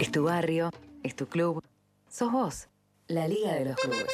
Es 0.00 0.12
tu 0.12 0.22
barrio, 0.22 0.70
es 1.02 1.16
tu 1.16 1.26
club, 1.26 1.62
sos 2.08 2.30
vos, 2.30 2.68
la 3.08 3.26
Liga 3.26 3.52
de 3.54 3.64
los 3.64 3.76
Clubes. 3.76 4.06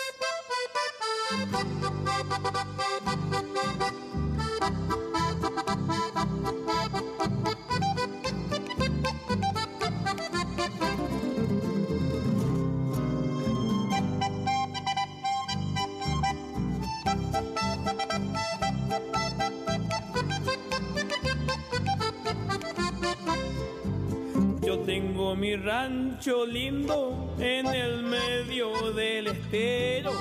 Tengo 25.35 25.37
mi 25.37 25.57
rancho 25.57 26.47
lindo 26.47 27.35
en 27.39 27.67
el 27.67 28.03
medio 28.03 28.93
del 28.93 29.29
estero, 29.29 30.13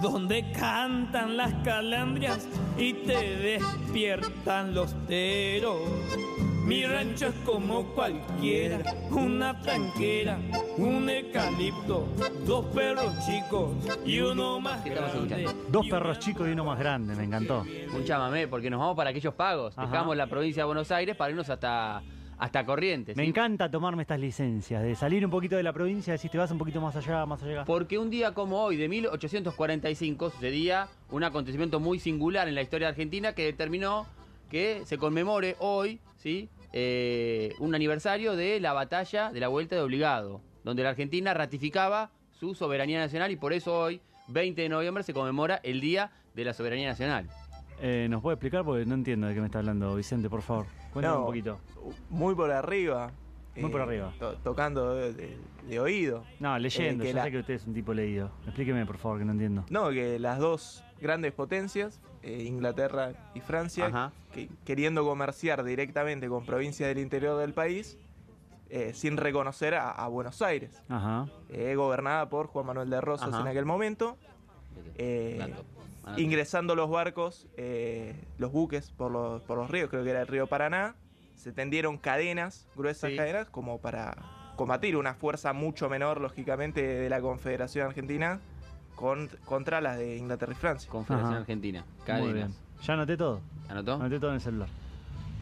donde 0.00 0.50
cantan 0.52 1.36
las 1.36 1.52
calandrias 1.64 2.48
y 2.78 2.92
te 2.94 3.36
despiertan 3.36 4.74
los 4.74 4.94
teros. 5.06 5.80
Mi 6.64 6.84
rancho 6.84 7.26
es 7.26 7.34
como 7.44 7.84
cualquiera, 7.94 8.78
una 9.10 9.60
tranquera, 9.60 10.38
un 10.76 11.10
eucalipto, 11.10 12.06
dos 12.46 12.66
perros 12.66 13.12
chicos 13.26 13.72
y 14.06 14.20
uno 14.20 14.60
más 14.60 14.80
¿Qué 14.82 14.90
estamos 14.90 15.28
grande. 15.28 15.50
Dos 15.68 15.86
perros 15.88 16.18
chicos 16.20 16.48
y 16.48 16.52
uno 16.52 16.64
más 16.64 16.78
grande, 16.78 17.16
me 17.16 17.24
encantó. 17.24 17.64
Un 17.94 18.04
chamamé, 18.04 18.46
porque 18.46 18.70
nos 18.70 18.78
vamos 18.78 18.96
para 18.96 19.10
aquellos 19.10 19.34
pagos. 19.34 19.76
Ajá. 19.76 19.90
Dejamos 19.90 20.16
la 20.16 20.28
provincia 20.28 20.62
de 20.62 20.66
Buenos 20.66 20.90
Aires 20.92 21.16
para 21.16 21.30
irnos 21.30 21.50
hasta, 21.50 22.00
hasta 22.42 22.66
Corrientes. 22.66 23.16
Me 23.16 23.22
¿sí? 23.22 23.28
encanta 23.28 23.70
tomarme 23.70 24.02
estas 24.02 24.18
licencias, 24.18 24.82
de 24.82 24.96
salir 24.96 25.24
un 25.24 25.30
poquito 25.30 25.54
de 25.54 25.62
la 25.62 25.72
provincia, 25.72 26.12
decís 26.12 26.28
te 26.28 26.38
vas 26.38 26.50
un 26.50 26.58
poquito 26.58 26.80
más 26.80 26.96
allá, 26.96 27.24
más 27.24 27.40
allá. 27.44 27.64
Porque 27.64 27.98
un 27.98 28.10
día 28.10 28.34
como 28.34 28.60
hoy, 28.64 28.76
de 28.76 28.88
1845, 28.88 30.30
sucedía 30.30 30.88
un 31.12 31.22
acontecimiento 31.22 31.78
muy 31.78 32.00
singular 32.00 32.48
en 32.48 32.56
la 32.56 32.62
historia 32.62 32.88
argentina 32.88 33.32
que 33.32 33.44
determinó 33.44 34.06
que 34.50 34.82
se 34.86 34.98
conmemore 34.98 35.54
hoy, 35.60 36.00
¿sí? 36.16 36.48
Eh, 36.72 37.54
un 37.60 37.76
aniversario 37.76 38.34
de 38.34 38.58
la 38.58 38.72
batalla 38.72 39.30
de 39.30 39.38
la 39.38 39.46
Vuelta 39.46 39.76
de 39.76 39.82
Obligado, 39.82 40.40
donde 40.64 40.82
la 40.82 40.88
Argentina 40.88 41.34
ratificaba 41.34 42.10
su 42.32 42.56
soberanía 42.56 42.98
nacional 42.98 43.30
y 43.30 43.36
por 43.36 43.52
eso 43.52 43.78
hoy, 43.78 44.00
20 44.26 44.62
de 44.62 44.68
noviembre, 44.68 45.04
se 45.04 45.14
conmemora 45.14 45.60
el 45.62 45.80
Día 45.80 46.10
de 46.34 46.44
la 46.44 46.54
Soberanía 46.54 46.88
Nacional. 46.88 47.28
Eh, 47.80 48.08
¿Nos 48.10 48.20
puede 48.20 48.34
explicar? 48.34 48.64
Porque 48.64 48.84
no 48.84 48.96
entiendo 48.96 49.28
de 49.28 49.34
qué 49.34 49.40
me 49.40 49.46
está 49.46 49.60
hablando 49.60 49.94
Vicente, 49.94 50.28
por 50.28 50.42
favor. 50.42 50.66
Cuéntame 50.92 51.14
No, 51.14 51.20
un 51.20 51.26
poquito. 51.26 51.58
Muy 52.10 52.34
por 52.34 52.50
arriba. 52.50 53.10
Muy 53.56 53.70
por 53.70 53.80
arriba. 53.82 54.12
to- 54.18 54.34
tocando 54.38 54.94
de, 54.94 55.12
de- 55.12 55.36
de 55.68 55.80
oído. 55.80 56.24
No, 56.40 56.58
leyendo, 56.58 57.04
Eh, 57.04 57.08
yo 57.08 57.14
la- 57.14 57.24
sé 57.24 57.30
que 57.30 57.38
usted 57.38 57.54
es 57.54 57.66
un 57.66 57.74
tipo 57.74 57.92
leído. 57.92 58.30
Explíqueme, 58.46 58.86
por 58.86 58.96
favor, 58.98 59.18
que 59.18 59.24
no 59.24 59.32
entiendo. 59.32 59.64
No, 59.70 59.90
que 59.90 60.18
las 60.18 60.38
dos 60.38 60.82
grandes 61.00 61.32
potencias, 61.32 62.00
eh, 62.22 62.44
Inglaterra 62.46 63.12
y 63.34 63.40
Francia, 63.40 64.10
que, 64.32 64.48
queriendo 64.64 65.04
comerciar 65.04 65.64
directamente 65.64 66.28
con 66.28 66.46
provincias 66.46 66.88
del 66.88 66.98
interior 66.98 67.38
del 67.38 67.52
país, 67.52 67.98
eh, 68.70 68.92
sin 68.94 69.18
reconocer 69.18 69.74
a, 69.74 69.90
a 69.90 70.08
Buenos 70.08 70.40
Aires, 70.40 70.80
Ajá. 70.88 71.26
eh, 71.50 71.74
gobernada 71.74 72.30
por 72.30 72.46
Juan 72.46 72.64
Manuel 72.66 72.88
de 72.88 73.00
Rosas 73.02 73.28
Ajá. 73.28 73.40
en 73.42 73.48
aquel 73.48 73.66
momento, 73.66 74.16
eh, 74.94 75.52
Ingresando 76.16 76.74
los 76.74 76.90
barcos, 76.90 77.46
eh, 77.56 78.14
los 78.38 78.50
buques 78.52 78.90
por 78.90 79.10
los, 79.12 79.42
por 79.42 79.56
los 79.58 79.70
ríos, 79.70 79.88
creo 79.88 80.02
que 80.04 80.10
era 80.10 80.20
el 80.22 80.26
río 80.26 80.46
Paraná, 80.46 80.96
se 81.36 81.52
tendieron 81.52 81.96
cadenas, 81.98 82.66
gruesas 82.74 83.10
Sí. 83.10 83.16
cadenas, 83.16 83.48
como 83.48 83.78
para 83.78 84.16
combatir 84.56 84.96
una 84.96 85.14
fuerza 85.14 85.52
mucho 85.52 85.88
menor, 85.88 86.20
lógicamente, 86.20 86.82
de 86.82 87.08
la 87.08 87.20
Confederación 87.20 87.86
Argentina 87.86 88.40
con- 88.96 89.28
contra 89.44 89.80
las 89.80 89.96
de 89.98 90.16
Inglaterra 90.16 90.52
y 90.52 90.56
Francia. 90.56 90.90
Confederación 90.90 91.32
Ajá. 91.34 91.40
Argentina. 91.40 91.84
Muy 91.98 92.06
Cadenas. 92.06 92.34
bien. 92.34 92.54
Ya 92.82 92.94
anoté 92.94 93.16
todo. 93.16 93.40
¿Anotó? 93.68 93.94
Anoté 93.94 94.18
todo 94.20 94.30
en 94.30 94.34
el 94.36 94.40
celular. 94.40 94.68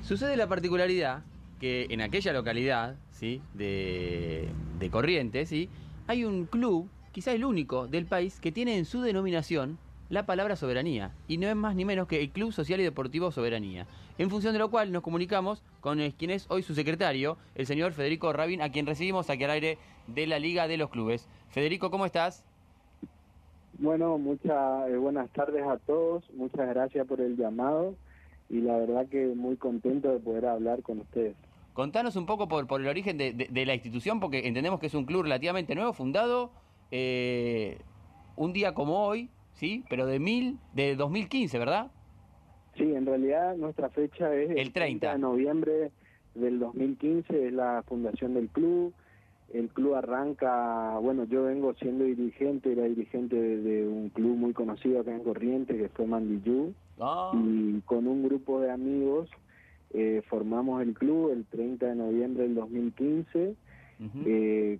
Sucede 0.02 0.36
la 0.36 0.46
particularidad 0.46 1.22
que 1.58 1.86
en 1.90 2.00
aquella 2.00 2.32
localidad, 2.32 2.96
¿sí? 3.12 3.42
De, 3.54 4.48
de 4.78 4.90
Corrientes, 4.90 5.48
¿sí? 5.48 5.68
Hay 6.06 6.24
un 6.24 6.46
club, 6.46 6.88
quizá 7.12 7.32
el 7.32 7.44
único 7.44 7.86
del 7.86 8.06
país, 8.06 8.40
que 8.40 8.52
tiene 8.52 8.78
en 8.78 8.84
su 8.84 9.02
denominación 9.02 9.78
la 10.10 10.26
palabra 10.26 10.56
soberanía. 10.56 11.12
Y 11.28 11.38
no 11.38 11.48
es 11.48 11.56
más 11.56 11.74
ni 11.74 11.84
menos 11.86 12.06
que 12.06 12.20
el 12.20 12.30
Club 12.30 12.52
Social 12.52 12.80
y 12.80 12.82
Deportivo 12.84 13.30
Soberanía. 13.30 13.86
En 14.18 14.28
función 14.28 14.52
de 14.52 14.58
lo 14.58 14.70
cual 14.70 14.92
nos 14.92 15.02
comunicamos 15.02 15.62
con 15.80 16.00
eh, 16.00 16.12
quien 16.18 16.30
es 16.30 16.46
hoy 16.50 16.62
su 16.62 16.74
secretario, 16.74 17.38
el 17.54 17.66
señor 17.66 17.92
Federico 17.92 18.32
Rabin, 18.32 18.60
a 18.60 18.70
quien 18.70 18.86
recibimos 18.86 19.30
aquí 19.30 19.44
al 19.44 19.52
aire 19.52 19.78
de 20.08 20.26
la 20.26 20.38
Liga 20.38 20.68
de 20.68 20.76
los 20.76 20.90
Clubes. 20.90 21.28
Federico, 21.48 21.90
¿cómo 21.90 22.04
estás? 22.04 22.44
Bueno, 23.78 24.18
muchas 24.18 24.90
buenas 24.98 25.30
tardes 25.30 25.64
a 25.66 25.78
todos, 25.78 26.24
muchas 26.34 26.68
gracias 26.68 27.06
por 27.06 27.20
el 27.20 27.36
llamado 27.36 27.94
y 28.50 28.60
la 28.60 28.76
verdad 28.76 29.06
que 29.08 29.26
muy 29.28 29.56
contento 29.56 30.10
de 30.12 30.18
poder 30.18 30.44
hablar 30.46 30.82
con 30.82 30.98
ustedes. 30.98 31.34
Contanos 31.72 32.16
un 32.16 32.26
poco 32.26 32.48
por, 32.48 32.66
por 32.66 32.80
el 32.80 32.88
origen 32.88 33.16
de, 33.16 33.32
de- 33.32 33.46
de 33.48 33.64
la 33.64 33.74
institución, 33.74 34.18
porque 34.20 34.46
entendemos 34.46 34.80
que 34.80 34.86
es 34.88 34.94
un 34.94 35.06
club 35.06 35.22
relativamente 35.22 35.74
nuevo, 35.76 35.92
fundado 35.92 36.50
eh, 36.90 37.78
un 38.36 38.52
día 38.52 38.74
como 38.74 39.06
hoy, 39.06 39.30
¿sí? 39.60 39.84
Pero 39.90 40.06
de 40.06 40.18
mil, 40.18 40.58
de 40.72 40.96
2015, 40.96 41.58
¿verdad? 41.58 41.92
Sí, 42.76 42.82
en 42.82 43.04
realidad 43.04 43.54
nuestra 43.56 43.90
fecha 43.90 44.34
es 44.34 44.50
El 44.56 44.72
30. 44.72 45.12
de 45.12 45.18
noviembre 45.18 45.92
del 46.34 46.58
2015, 46.58 47.48
es 47.48 47.52
la 47.52 47.84
fundación 47.86 48.32
del 48.34 48.48
club. 48.48 48.94
El 49.52 49.68
club 49.68 49.96
arranca, 49.96 50.96
bueno, 50.98 51.24
yo 51.24 51.44
vengo 51.44 51.74
siendo 51.74 52.04
dirigente, 52.04 52.72
era 52.72 52.84
dirigente 52.84 53.36
de, 53.36 53.86
un 53.86 54.08
club 54.08 54.36
muy 54.36 54.54
conocido 54.54 55.00
acá 55.00 55.14
en 55.14 55.24
Corrientes, 55.24 55.76
que 55.76 55.88
fue 55.90 56.06
Mandillú. 56.06 56.72
Ah, 56.98 57.32
y 57.34 57.80
con 57.82 58.06
un 58.06 58.22
grupo 58.22 58.60
de 58.60 58.70
amigos 58.70 59.28
eh, 59.92 60.22
formamos 60.28 60.80
el 60.82 60.94
club 60.94 61.32
el 61.32 61.44
30 61.44 61.86
de 61.86 61.94
noviembre 61.96 62.44
del 62.44 62.54
2015. 62.54 63.56
ujú. 63.98 64.22
Eh, 64.24 64.78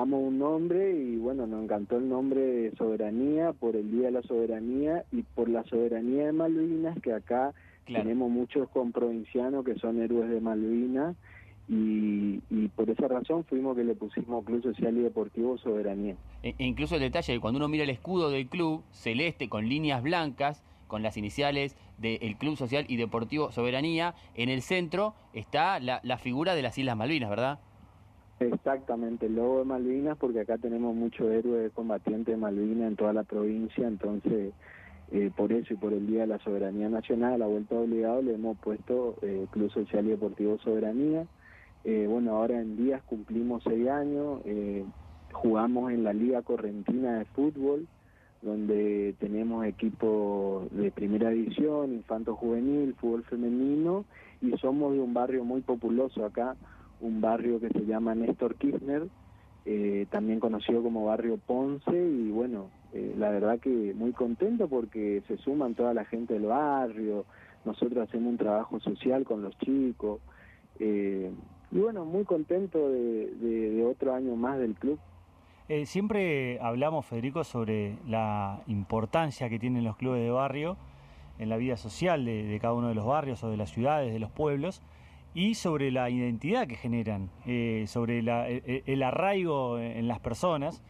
buscamos 0.00 0.28
un 0.28 0.38
nombre 0.38 0.92
y 0.92 1.16
bueno, 1.16 1.46
nos 1.46 1.62
encantó 1.64 1.96
el 1.98 2.08
nombre 2.08 2.40
de 2.40 2.76
Soberanía 2.76 3.52
por 3.52 3.76
el 3.76 3.90
Día 3.90 4.06
de 4.06 4.12
la 4.12 4.22
Soberanía 4.22 5.04
y 5.12 5.22
por 5.22 5.48
la 5.48 5.62
soberanía 5.64 6.26
de 6.26 6.32
Malvinas, 6.32 6.98
que 7.02 7.12
acá 7.12 7.52
Claro. 7.84 8.04
tenemos 8.04 8.30
muchos 8.30 8.68
comprovincianos 8.70 9.64
que 9.64 9.74
son 9.76 10.00
héroes 10.00 10.30
de 10.30 10.40
Malvinas 10.40 11.16
y, 11.68 12.40
y 12.48 12.68
por 12.76 12.88
esa 12.88 13.08
razón 13.08 13.44
fuimos 13.44 13.76
que 13.76 13.82
le 13.84 13.94
pusimos 13.94 14.44
Club 14.44 14.62
Social 14.62 14.96
y 14.96 15.00
Deportivo 15.02 15.58
Soberanía. 15.58 16.14
E- 16.42 16.54
e 16.58 16.64
incluso 16.64 16.94
el 16.94 17.00
detalle 17.00 17.32
de 17.34 17.40
cuando 17.40 17.58
uno 17.58 17.68
mira 17.68 17.82
el 17.84 17.90
escudo 17.90 18.30
del 18.30 18.46
club, 18.48 18.82
celeste 18.92 19.48
con 19.48 19.68
líneas 19.68 20.02
blancas, 20.02 20.62
con 20.86 21.02
las 21.02 21.16
iniciales 21.16 21.76
del 21.98 22.36
Club 22.36 22.56
Social 22.56 22.84
y 22.88 22.96
Deportivo 22.96 23.50
Soberanía, 23.52 24.14
en 24.34 24.48
el 24.48 24.62
centro 24.62 25.14
está 25.34 25.78
la, 25.80 26.00
la 26.04 26.16
figura 26.18 26.54
de 26.54 26.62
las 26.62 26.78
Islas 26.78 26.96
Malvinas, 26.96 27.28
¿verdad? 27.30 27.58
Exactamente, 28.40 29.26
el 29.26 29.36
logo 29.36 29.58
de 29.58 29.64
Malvinas, 29.66 30.16
porque 30.16 30.40
acá 30.40 30.56
tenemos 30.56 30.94
muchos 30.94 31.30
héroes 31.30 31.72
combatientes 31.72 32.34
de 32.34 32.40
Malvinas 32.40 32.88
en 32.88 32.96
toda 32.96 33.12
la 33.12 33.22
provincia, 33.22 33.86
entonces 33.86 34.54
eh, 35.12 35.30
por 35.36 35.52
eso 35.52 35.74
y 35.74 35.76
por 35.76 35.92
el 35.92 36.06
Día 36.06 36.22
de 36.22 36.28
la 36.28 36.38
Soberanía 36.38 36.88
Nacional, 36.88 37.34
a 37.34 37.38
la 37.38 37.46
vuelta 37.46 37.74
obligado, 37.74 38.22
le 38.22 38.34
hemos 38.34 38.56
puesto 38.58 39.16
eh, 39.20 39.46
Club 39.50 39.70
Social 39.70 40.06
y 40.06 40.10
Deportivo 40.10 40.56
Soberanía. 40.58 41.26
Eh, 41.84 42.06
bueno, 42.08 42.36
ahora 42.36 42.60
en 42.60 42.76
días 42.76 43.02
cumplimos 43.02 43.62
seis 43.62 43.88
años, 43.88 44.40
eh, 44.44 44.84
jugamos 45.32 45.92
en 45.92 46.04
la 46.04 46.12
Liga 46.12 46.42
Correntina 46.42 47.18
de 47.18 47.24
Fútbol, 47.26 47.86
donde 48.42 49.14
tenemos 49.18 49.66
equipos 49.66 50.70
de 50.70 50.90
primera 50.90 51.28
división, 51.28 51.92
infanto 51.92 52.36
juvenil, 52.36 52.94
fútbol 52.94 53.22
femenino, 53.24 54.06
y 54.40 54.50
somos 54.58 54.94
de 54.94 55.00
un 55.00 55.12
barrio 55.12 55.44
muy 55.44 55.60
populoso 55.60 56.24
acá, 56.24 56.56
un 57.00 57.20
barrio 57.20 57.60
que 57.60 57.68
se 57.68 57.84
llama 57.86 58.14
Néstor 58.14 58.56
Kirchner, 58.56 59.08
eh, 59.66 60.06
también 60.10 60.40
conocido 60.40 60.82
como 60.82 61.04
barrio 61.04 61.38
Ponce, 61.38 61.92
y 61.92 62.30
bueno, 62.30 62.68
eh, 62.92 63.14
la 63.16 63.30
verdad 63.30 63.58
que 63.60 63.94
muy 63.94 64.12
contento 64.12 64.68
porque 64.68 65.22
se 65.28 65.36
suman 65.38 65.74
toda 65.74 65.94
la 65.94 66.04
gente 66.04 66.34
del 66.34 66.46
barrio, 66.46 67.24
nosotros 67.64 68.08
hacemos 68.08 68.30
un 68.30 68.38
trabajo 68.38 68.80
social 68.80 69.24
con 69.24 69.42
los 69.42 69.56
chicos, 69.58 70.20
eh, 70.78 71.30
y 71.70 71.78
bueno, 71.78 72.04
muy 72.04 72.24
contento 72.24 72.90
de, 72.90 73.84
otro 73.88 74.14
año 74.14 74.34
más 74.34 74.58
del 74.58 74.74
club. 74.74 74.98
Eh, 75.68 75.86
siempre 75.86 76.58
hablamos, 76.60 77.06
Federico, 77.06 77.44
sobre 77.44 77.96
la 78.08 78.62
importancia 78.66 79.48
que 79.48 79.58
tienen 79.58 79.84
los 79.84 79.96
clubes 79.96 80.22
de 80.22 80.30
barrio 80.30 80.76
en 81.38 81.48
la 81.48 81.56
vida 81.56 81.76
social 81.76 82.24
de 82.24 82.58
cada 82.60 82.74
uno 82.74 82.88
de 82.88 82.94
los 82.94 83.06
barrios 83.06 83.44
o 83.44 83.50
de 83.50 83.56
las 83.56 83.70
ciudades, 83.70 84.12
de 84.12 84.18
los 84.18 84.30
pueblos, 84.30 84.82
y 85.34 85.54
sobre 85.54 85.90
la 85.90 86.10
identidad 86.10 86.66
que 86.66 86.76
generan, 86.76 87.30
eh, 87.46 87.84
sobre 87.86 88.22
la- 88.22 88.48
el, 88.48 88.82
el 88.86 89.02
arraigo 89.02 89.78
en 89.78 90.08
las 90.08 90.18
personas. 90.20 90.82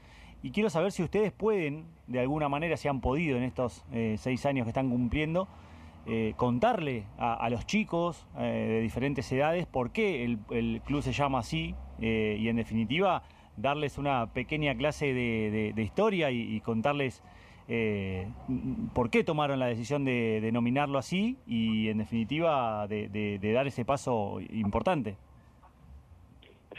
Y 0.43 0.51
quiero 0.53 0.71
saber 0.71 0.93
si 0.93 1.03
ustedes 1.03 1.33
pueden, 1.33 1.85
de 2.07 2.21
alguna 2.21 2.49
manera, 2.49 2.77
si 2.77 2.89
han 2.89 3.01
podido 3.01 3.37
en 3.37 3.43
estos 3.43 3.85
eh, 3.93 4.17
seis 4.19 4.47
años 4.47 4.65
que 4.65 4.71
están 4.71 4.89
cumpliendo, 4.89 5.49
eh, 6.07 6.33
contarle 6.37 7.05
a, 7.19 7.49
los 7.51 7.67
chicos 7.67 8.27
de 8.39 8.81
diferentes 8.81 9.31
edades 9.33 9.67
por 9.67 9.91
qué 9.93 10.25
el, 10.25 10.81
club 10.81 11.03
se 11.03 11.13
llama 11.13 11.41
así 11.41 11.75
y 12.01 12.49
en 12.49 12.57
definitiva 12.57 13.23
darles 13.59 13.99
una 13.99 14.33
pequeña 14.33 14.75
clase 14.75 15.13
de, 15.13 15.75
historia 15.77 16.31
y, 16.31 16.59
contarles 16.61 17.23
por 18.95 19.11
qué 19.11 19.23
tomaron 19.23 19.59
la 19.59 19.67
decisión 19.67 20.05
de 20.05 20.41
denominarlo 20.41 20.99
así 20.99 21.37
y 21.47 21.89
en 21.89 21.99
definitiva 21.99 22.87
de, 22.89 23.39
dar 23.55 23.67
ese 23.67 23.85
paso 23.85 24.41
importante. 24.51 25.17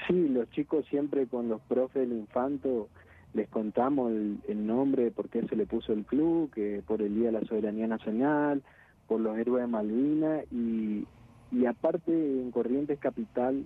Sí, 0.07 0.27
los 0.27 0.49
chicos 0.51 0.85
siempre 0.89 1.27
con 1.27 1.47
los 1.47 1.61
profes 1.61 2.07
del 2.09 2.17
infanto 2.17 2.89
les 3.33 3.47
contamos 3.47 4.11
el, 4.11 4.39
el 4.47 4.67
nombre, 4.67 5.11
por 5.11 5.29
qué 5.29 5.47
se 5.47 5.55
le 5.55 5.65
puso 5.65 5.93
el 5.93 6.03
club, 6.03 6.51
que 6.51 6.81
por 6.85 7.01
el 7.01 7.15
Día 7.15 7.27
de 7.27 7.39
la 7.39 7.45
Soberanía 7.45 7.87
Nacional, 7.87 8.61
por 9.07 9.21
los 9.21 9.37
héroes 9.37 9.63
de 9.63 9.67
Malvinas 9.67 10.45
y, 10.51 11.05
y 11.51 11.65
aparte 11.65 12.11
en 12.11 12.51
Corrientes 12.51 12.99
Capital, 12.99 13.65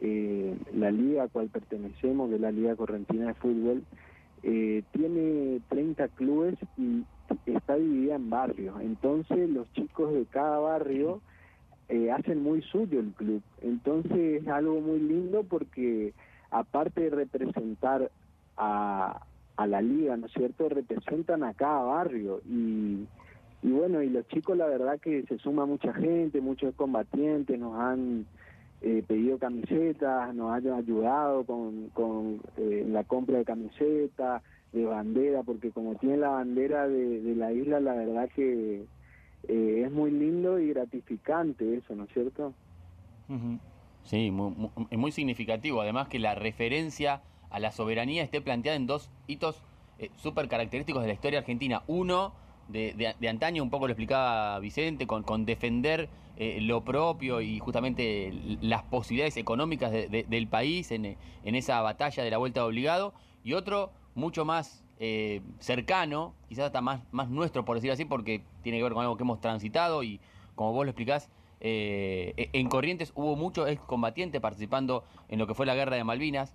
eh, 0.00 0.56
la 0.74 0.90
liga 0.90 1.24
a 1.24 1.28
cual 1.28 1.48
pertenecemos, 1.48 2.28
que 2.28 2.36
es 2.36 2.40
la 2.40 2.50
Liga 2.50 2.76
Correntina 2.76 3.26
de 3.26 3.34
Fútbol, 3.34 3.82
eh, 4.42 4.82
tiene 4.92 5.60
30 5.68 6.08
clubes 6.08 6.56
y 6.76 7.04
está 7.46 7.76
dividida 7.76 8.16
en 8.16 8.30
barrios. 8.30 8.80
Entonces 8.80 9.48
los 9.50 9.70
chicos 9.72 10.12
de 10.12 10.26
cada 10.26 10.58
barrio 10.58 11.20
eh, 11.88 12.10
hacen 12.10 12.42
muy 12.42 12.62
suyo 12.62 13.00
el 13.00 13.12
club. 13.12 13.42
Entonces 13.60 14.42
es 14.42 14.48
algo 14.48 14.80
muy 14.80 15.00
lindo 15.00 15.44
porque 15.44 16.14
aparte 16.50 17.02
de 17.02 17.10
representar 17.10 18.10
a, 18.56 19.22
a 19.56 19.66
la 19.66 19.82
liga, 19.82 20.16
¿no 20.16 20.26
es 20.26 20.32
cierto? 20.32 20.68
Representan 20.68 21.44
a 21.44 21.54
cada 21.54 21.82
barrio 21.82 22.40
y 22.48 23.06
y 23.62 23.70
bueno, 23.70 24.02
y 24.02 24.10
los 24.10 24.26
chicos 24.26 24.56
la 24.56 24.66
verdad 24.66 24.98
que 24.98 25.22
se 25.22 25.38
suma 25.38 25.66
mucha 25.66 25.94
gente, 25.94 26.40
muchos 26.40 26.74
combatientes, 26.74 27.58
nos 27.58 27.78
han 27.78 28.26
eh, 28.84 29.04
pedido 29.06 29.38
camisetas, 29.38 30.34
nos 30.34 30.50
han 30.50 30.66
ayudado 30.72 31.44
con, 31.44 31.88
con 31.90 32.40
eh, 32.56 32.84
la 32.88 33.04
compra 33.04 33.38
de 33.38 33.44
camisetas, 33.44 34.42
de 34.72 34.84
bandera, 34.84 35.44
porque 35.44 35.70
como 35.70 35.94
tiene 35.94 36.16
la 36.16 36.30
bandera 36.30 36.88
de, 36.88 37.34
la 37.36 37.52
isla, 37.52 37.78
la 37.78 37.94
verdad 37.94 38.28
que 38.34 38.84
eh, 39.46 39.82
es 39.86 39.92
muy 39.92 40.10
lindo 40.10 40.58
y 40.58 40.70
gratificante 40.70 41.76
eso, 41.76 41.94
¿no 41.94 42.04
es 42.04 42.10
cierto? 42.12 42.54
Sí, 44.02 44.32
muy, 44.32 44.52
muy, 44.90 45.12
significativo. 45.12 45.80
Además 45.80 46.08
que 46.08 46.18
la 46.18 46.34
referencia 46.34 47.22
a 47.50 47.60
la 47.60 47.70
soberanía 47.70 48.24
esté 48.24 48.40
planteada 48.40 48.76
en 48.76 48.88
dos 48.88 49.10
hitos 49.28 49.62
súper 50.16 50.48
característicos 50.48 51.02
de 51.02 51.08
la 51.08 51.14
historia 51.14 51.38
argentina. 51.38 51.82
Uno, 51.86 52.32
de, 52.68 53.14
antaño, 53.28 53.62
un 53.62 53.70
poco 53.70 53.86
lo 53.86 53.92
explicaba 53.92 54.58
Vicente, 54.58 55.06
con, 55.06 55.22
con 55.22 55.44
defender 55.44 56.08
eh, 56.36 56.60
lo 56.60 56.82
propio 56.82 57.40
y 57.40 57.58
justamente 57.58 58.32
las 58.60 58.82
posibilidades 58.84 59.36
económicas 59.36 59.92
del 59.92 60.48
país 60.48 60.90
en, 60.90 61.16
esa 61.44 61.80
batalla 61.82 62.22
de 62.22 62.30
la 62.30 62.38
vuelta 62.38 62.60
de 62.60 62.66
obligado, 62.66 63.14
y 63.44 63.54
otro 63.54 63.90
mucho 64.14 64.44
más 64.44 64.84
eh, 64.98 65.42
cercano, 65.58 66.34
quizás 66.48 66.66
hasta 66.66 66.80
más, 66.80 67.00
más 67.12 67.28
nuestro, 67.28 67.64
por 67.64 67.76
decir 67.76 67.90
así, 67.90 68.04
porque 68.04 68.42
tiene 68.62 68.78
que 68.78 68.84
ver 68.84 68.92
con 68.92 69.02
algo 69.02 69.16
que 69.16 69.24
hemos 69.24 69.40
transitado 69.40 70.02
y 70.02 70.20
como 70.54 70.72
vos 70.72 70.84
lo 70.84 70.90
explicás, 70.90 71.28
eh, 71.60 72.50
en 72.52 72.68
Corrientes 72.68 73.12
hubo 73.14 73.36
muchos 73.36 73.68
excombatientes 73.68 74.40
participando 74.40 75.04
en 75.28 75.38
lo 75.38 75.46
que 75.46 75.54
fue 75.54 75.64
la 75.64 75.74
guerra 75.74 75.96
de 75.96 76.04
Malvinas. 76.04 76.54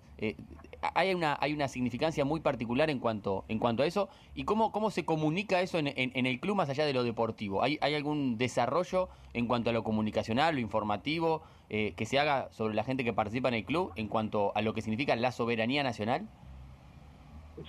Hay, 0.80 1.14
una, 1.14 1.36
hay 1.40 1.52
una 1.52 1.68
significancia 1.68 2.24
muy 2.24 2.40
particular 2.40 2.90
en 2.90 2.98
cuanto, 2.98 3.44
en 3.48 3.58
cuanto 3.58 3.82
a 3.82 3.86
eso. 3.86 4.08
¿Y 4.34 4.44
cómo, 4.44 4.72
cómo 4.72 4.90
se 4.90 5.04
comunica 5.04 5.60
eso 5.60 5.78
en, 5.78 5.86
el 6.26 6.40
club 6.40 6.56
más 6.56 6.70
allá 6.70 6.86
de 6.86 6.92
lo 6.92 7.02
deportivo? 7.02 7.62
¿Hay, 7.62 7.78
¿Hay 7.80 7.94
algún 7.94 8.38
desarrollo 8.38 9.08
en 9.34 9.46
cuanto 9.46 9.70
a 9.70 9.72
lo 9.72 9.82
comunicacional, 9.82 10.54
lo 10.54 10.60
informativo, 10.60 11.42
eh, 11.70 11.94
que 11.96 12.06
se 12.06 12.18
haga 12.18 12.50
sobre 12.52 12.74
la 12.74 12.84
gente 12.84 13.04
que 13.04 13.12
participa 13.12 13.48
en 13.48 13.54
el 13.54 13.64
club 13.64 13.92
en 13.96 14.08
cuanto 14.08 14.52
a 14.54 14.62
lo 14.62 14.74
que 14.74 14.82
significa 14.82 15.16
la 15.16 15.32
soberanía 15.32 15.82
nacional? 15.82 16.28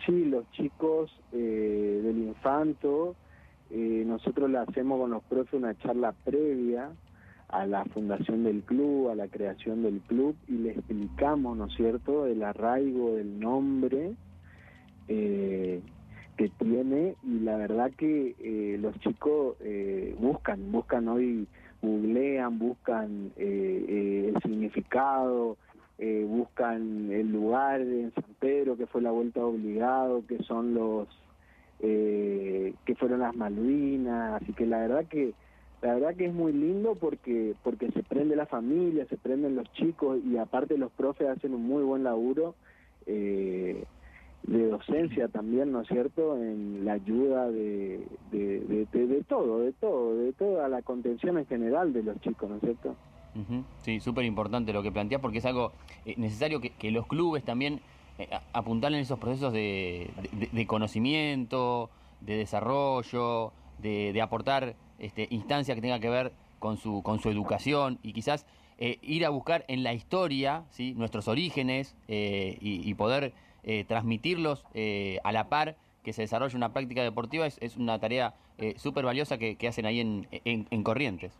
Sí, 0.05 0.25
los 0.25 0.49
chicos 0.51 1.11
del 1.31 2.17
infanto, 2.17 3.15
nosotros 3.71 4.49
le 4.49 4.59
hacemos 4.59 4.99
con 4.99 5.09
los 5.11 5.23
profes 5.23 5.53
una 5.53 5.75
charla 5.79 6.11
previa 6.23 6.91
a 7.49 7.65
la 7.65 7.83
fundación 7.85 8.43
del 8.43 8.61
club, 8.61 9.09
a 9.09 9.15
la 9.15 9.27
creación 9.27 9.81
del 9.81 9.99
club 10.01 10.35
y 10.47 10.53
le 10.53 10.71
explicamos, 10.71 11.57
¿no 11.57 11.65
es 11.65 11.75
cierto?, 11.75 12.27
el 12.27 12.43
arraigo 12.43 13.15
del 13.15 13.39
nombre 13.39 14.13
eh, 15.07 15.81
que 16.37 16.49
tiene 16.49 17.15
y 17.23 17.39
la 17.39 17.57
verdad 17.57 17.91
que 17.97 18.35
eh, 18.39 18.77
los 18.79 18.97
chicos 18.99 19.57
eh, 19.61 20.15
buscan, 20.19 20.71
buscan 20.71 21.07
hoy, 21.07 21.47
googlean, 21.81 22.59
buscan 22.59 23.31
el 23.35 24.35
significado, 24.43 25.57
buscan 26.27 27.11
el 27.11 27.31
lugar 27.31 27.81
en 27.81 28.13
San 28.13 28.35
Pedro 28.39 28.77
que 28.77 28.85
fue 28.85 29.01
la 29.01 29.11
vuelta 29.11 29.43
obligado, 29.43 30.23
que 30.27 30.37
son 30.43 30.73
los, 30.73 31.07
que 31.79 32.95
fueron 32.97 33.19
las 33.19 33.35
Malvinas, 33.35 34.41
así 34.41 34.53
que 34.53 34.65
la 34.65 34.79
verdad 34.79 35.05
que 35.07 35.33
la 35.81 35.93
verdad 35.93 36.15
que 36.15 36.25
es 36.25 36.33
muy 36.33 36.51
lindo 36.51 36.95
porque 36.95 37.55
porque 37.63 37.91
se 37.91 38.03
prende 38.03 38.35
la 38.35 38.45
familia, 38.45 39.05
se 39.07 39.17
prenden 39.17 39.55
los 39.55 39.71
chicos 39.73 40.19
y 40.25 40.37
aparte 40.37 40.77
los 40.77 40.91
profes 40.91 41.29
hacen 41.29 41.53
un 41.53 41.63
muy 41.63 41.83
buen 41.83 42.03
laburo 42.03 42.55
eh, 43.05 43.83
de 44.43 44.67
docencia 44.67 45.27
también, 45.27 45.71
¿no 45.71 45.81
es 45.81 45.87
cierto?, 45.87 46.37
en 46.37 46.85
la 46.85 46.93
ayuda 46.93 47.49
de, 47.51 48.07
de, 48.31 48.87
de, 48.91 49.23
todo, 49.27 49.59
de 49.59 49.73
todo, 49.73 50.15
de 50.15 50.33
toda 50.33 50.69
la 50.69 50.81
contención 50.81 51.37
en 51.37 51.45
general 51.45 51.91
de 51.93 52.03
los 52.03 52.19
chicos, 52.21 52.49
¿no 52.49 52.55
es 52.55 52.61
cierto? 52.61 52.95
Sí, 53.81 53.99
súper 53.99 54.25
importante 54.25 54.73
lo 54.73 54.81
que 54.81 54.91
planteas 54.91 55.21
porque 55.21 55.37
es 55.37 55.45
algo 55.45 55.71
eh, 56.05 56.15
necesario 56.17 56.59
que, 56.59 56.91
los 56.91 57.07
clubes 57.07 57.43
también 57.43 57.79
eh, 58.17 58.27
apuntalen 58.53 58.99
esos 58.99 59.19
procesos 59.19 59.53
de, 59.53 60.09
conocimiento, 60.67 61.89
de 62.21 62.37
desarrollo, 62.37 63.53
de, 63.77 64.19
aportar 64.21 64.75
este, 64.99 65.27
instancia 65.31 65.75
que 65.75 65.81
tenga 65.81 65.99
que 65.99 66.09
ver 66.09 66.31
con 66.59 66.77
su, 66.77 67.01
con 67.01 67.19
su 67.19 67.29
educación 67.29 67.99
y 68.03 68.13
quizás 68.13 68.45
eh, 68.77 68.97
ir 69.01 69.25
a 69.25 69.29
buscar 69.29 69.65
en 69.67 69.83
la 69.83 69.93
historia 69.93 70.63
¿sí? 70.69 70.93
nuestros 70.95 71.27
orígenes 71.27 71.95
eh, 72.07 72.57
y, 72.61 72.93
poder 72.93 73.33
eh, 73.63 73.83
transmitirlos 73.85 74.63
a 75.23 75.31
la 75.31 75.49
par 75.49 75.75
que 76.03 76.13
se 76.13 76.21
desarrolle 76.21 76.55
una 76.55 76.71
práctica 76.71 77.03
deportiva 77.03 77.45
es, 77.45 77.77
una 77.77 77.99
tarea 77.99 78.35
súper 78.77 79.05
valiosa 79.05 79.37
que, 79.37 79.57
hacen 79.67 79.85
ahí 79.85 79.99
en, 79.99 80.27
en, 80.45 80.83
Corrientes. 80.83 81.37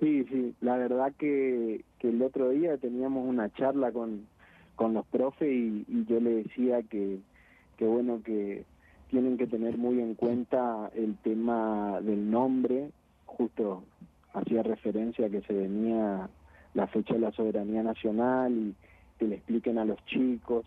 Sí, 0.00 0.24
sí, 0.30 0.54
la 0.62 0.76
verdad 0.76 1.12
que, 1.18 1.84
que 1.98 2.08
el 2.08 2.22
otro 2.22 2.48
día 2.50 2.78
teníamos 2.78 3.28
una 3.28 3.50
charla 3.52 3.92
con, 3.92 4.26
con 4.76 4.94
los 4.94 5.04
profes 5.06 5.50
y, 5.50 5.84
y 5.88 6.06
yo 6.06 6.20
le 6.20 6.42
decía 6.42 6.82
que, 6.82 7.18
que 7.76 7.84
bueno, 7.84 8.22
que 8.22 8.64
tienen 9.10 9.36
que 9.36 9.46
tener 9.46 9.76
muy 9.76 10.00
en 10.00 10.14
cuenta 10.14 10.90
el 10.94 11.16
tema 11.18 12.00
del 12.00 12.30
nombre, 12.30 12.90
justo 13.26 13.82
hacía 14.32 14.62
referencia 14.62 15.26
a 15.26 15.30
que 15.30 15.42
se 15.42 15.52
venía 15.52 16.28
la 16.74 16.86
fecha 16.86 17.14
de 17.14 17.20
la 17.20 17.32
soberanía 17.32 17.82
nacional 17.82 18.52
y 18.56 18.74
que 19.18 19.26
le 19.26 19.36
expliquen 19.36 19.78
a 19.78 19.84
los 19.84 19.98
chicos 20.06 20.64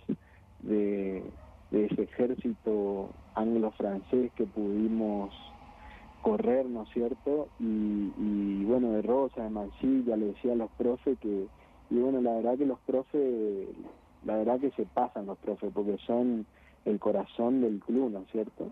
de, 0.62 1.24
ese 1.72 2.04
ejército 2.04 3.10
anglo-francés 3.34 4.32
que 4.36 4.46
pudimos 4.46 5.34
correr, 6.22 6.66
¿no 6.66 6.84
es 6.84 6.90
cierto? 6.90 7.48
Y, 7.60 8.64
bueno, 8.66 8.92
de 8.92 9.02
Rosa, 9.02 9.44
de 9.44 9.50
Mansilla, 9.50 10.16
le 10.16 10.28
decía 10.28 10.54
a 10.54 10.56
los 10.56 10.70
profes 10.72 11.18
que, 11.20 11.48
y 11.90 11.96
bueno, 11.96 12.22
la 12.22 12.34
verdad 12.36 12.58
que 12.58 12.66
los 12.66 12.80
profes, 12.82 13.68
la 14.26 14.36
verdad 14.36 14.60
que 14.60 14.72
se 14.72 14.86
pasan 14.86 15.26
los 15.26 15.38
profes, 15.40 15.72
porque 15.74 15.98
son 16.06 16.46
el 16.86 17.00
corazón 17.00 17.62
del 17.62 17.80
club, 17.80 18.12
¿no 18.12 18.20
es 18.20 18.32
cierto? 18.32 18.72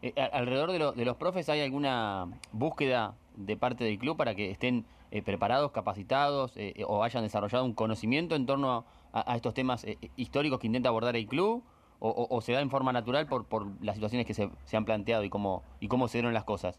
Eh, 0.00 0.12
alrededor 0.32 0.70
de, 0.70 0.92
de, 1.00 1.04
los 1.04 1.16
profes 1.16 1.48
hay 1.48 1.60
alguna 1.60 2.28
búsqueda 2.52 3.14
de 3.36 3.56
parte 3.56 3.84
del 3.84 3.98
club 3.98 4.16
para 4.16 4.34
que 4.34 4.50
estén 4.50 4.84
eh, 5.10 5.22
preparados, 5.22 5.72
capacitados 5.72 6.56
eh, 6.56 6.84
o 6.86 7.02
hayan 7.02 7.24
desarrollado 7.24 7.64
un 7.64 7.72
conocimiento 7.72 8.36
en 8.36 8.46
torno 8.46 8.84
a, 9.12 9.34
estos 9.34 9.54
temas 9.54 9.86
históricos 10.16 10.60
que 10.60 10.66
intenta 10.66 10.90
abordar 10.90 11.16
el 11.16 11.26
club 11.26 11.64
o, 11.98 12.40
se 12.42 12.52
da 12.52 12.60
en 12.60 12.70
forma 12.70 12.92
natural 12.92 13.26
por, 13.26 13.46
por 13.46 13.66
las 13.82 13.96
situaciones 13.96 14.26
que 14.26 14.34
se, 14.34 14.48
se, 14.64 14.76
han 14.76 14.84
planteado 14.84 15.24
y 15.24 15.30
cómo, 15.30 15.64
y 15.80 15.88
cómo 15.88 16.06
se 16.06 16.18
dieron 16.18 16.32
las 16.34 16.44
cosas. 16.44 16.78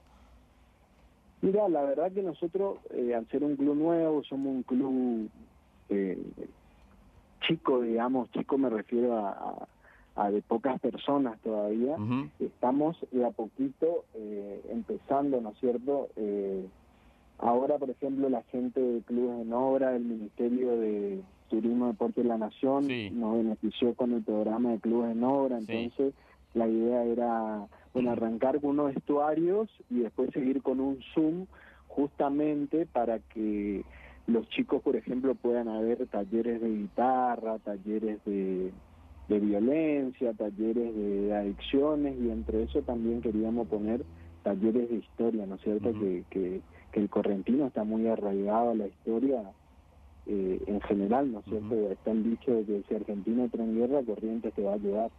Mira, 1.41 1.67
la 1.67 1.81
verdad 1.81 2.11
que 2.13 2.21
nosotros, 2.21 2.77
al 2.93 3.27
ser 3.27 3.43
un 3.43 3.57
club 3.57 3.75
nuevo, 3.75 4.23
somos 4.23 4.47
un 4.47 4.63
club 4.63 5.29
chico, 7.41 7.81
digamos, 7.81 8.31
chico 8.31 8.57
me 8.57 8.69
refiero 8.69 9.17
a 9.17 9.67
de 10.27 10.41
pocas 10.41 10.79
personas 10.79 11.39
todavía. 11.39 11.95
Estamos 12.39 12.97
de 13.11 13.25
a 13.25 13.31
poquito 13.31 14.03
eh, 14.13 14.61
empezando, 14.69 15.39
¿no 15.39 15.51
es 15.51 15.59
cierto? 15.59 16.09
Eh, 16.17 16.65
ahora, 17.37 17.77
por 17.77 17.89
ejemplo, 17.89 18.29
la 18.29 18.43
gente 18.43 18.81
de 18.81 19.01
Clubes 19.01 19.41
en 19.41 19.53
Obra, 19.53 19.95
el 19.95 20.03
Ministerio 20.03 20.77
de 20.77 21.21
Turismo, 21.49 21.87
Deporte 21.87 22.21
de 22.21 22.27
la 22.27 22.37
Nación, 22.37 22.87
nos 23.13 23.37
benefició 23.37 23.93
con 23.95 24.13
el 24.13 24.23
programa 24.23 24.71
de 24.71 24.79
Clubes 24.79 25.11
en 25.11 25.23
Obra, 25.23 25.57
entonces 25.57 26.13
la 26.53 26.67
idea 26.67 27.03
era 27.03 27.67
bueno, 27.93 28.11
arrancar 28.11 28.59
con 28.59 28.71
unos 28.71 28.93
vestuarios 28.93 29.69
y 29.89 29.99
después 29.99 30.31
seguir 30.31 30.61
con 30.61 30.79
un 30.79 30.99
Zoom 31.13 31.45
justamente 31.87 32.85
para 32.85 33.19
que 33.19 33.83
los 34.27 34.47
chicos, 34.49 34.81
por 34.83 34.95
ejemplo, 34.95 35.33
puedan 35.33 35.69
haber 35.69 36.05
talleres 36.07 36.61
de 36.61 36.69
guitarra, 36.69 37.57
talleres 37.59 38.23
de, 38.25 38.71
violencia, 39.37 40.33
talleres 40.33 40.95
de 40.95 41.35
adicciones 41.35 42.15
y 42.19 42.31
entre 42.31 42.63
eso 42.63 42.81
también 42.81 43.21
queríamos 43.21 43.67
poner 43.67 44.03
talleres 44.41 44.89
de 44.89 44.95
historia, 44.95 45.45
¿no 45.45 45.55
es 45.55 45.61
cierto? 45.61 45.93
que, 45.93 46.23
que, 46.29 46.61
el 46.93 47.09
correntino 47.09 47.67
está 47.67 47.83
muy 47.83 48.07
arraigado 48.07 48.71
a 48.71 48.75
la 48.75 48.87
historia 48.87 49.41
eh, 50.25 50.59
en 50.65 50.81
general, 50.81 51.31
¿no 51.31 51.39
es 51.39 51.45
cierto? 51.45 51.75
Está 51.91 52.11
el 52.11 52.23
dicho 52.23 52.51
de 52.51 52.65
que 52.65 52.83
si 52.89 52.95
Argentina 52.95 53.43
entra 53.43 53.63
en 53.63 53.77
guerra, 53.77 54.01
Corrientes 54.03 54.53
te 54.53 54.63
va 54.63 54.71
a 54.71 54.75
ayudar. 54.75 55.11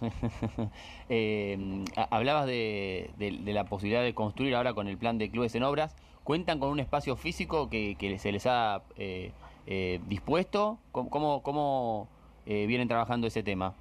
eh, 1.08 1.84
hablabas 2.10 2.46
de, 2.46 3.10
la 3.44 3.64
posibilidad 3.64 4.02
de 4.02 4.14
construir 4.14 4.54
ahora 4.54 4.74
con 4.74 4.88
el 4.88 4.98
plan 4.98 5.18
de 5.18 5.30
clubes 5.30 5.54
en 5.54 5.62
obras. 5.62 5.96
¿Cuentan 6.22 6.58
con 6.58 6.70
un 6.70 6.80
espacio 6.80 7.16
físico 7.16 7.68
que, 7.68 8.16
se 8.18 8.32
les 8.32 8.46
ha 8.46 8.82
eh, 8.96 9.32
eh, 9.66 10.00
dispuesto? 10.08 10.78
¿Cómo, 10.90 11.42
cómo, 11.42 12.08
eh, 12.46 12.66
vienen 12.66 12.88
trabajando 12.88 13.26
ese 13.26 13.42
tema? 13.42 13.74